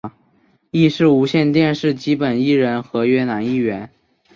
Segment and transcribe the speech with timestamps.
[0.71, 3.91] 亦是无线电视基本艺人合约男艺员。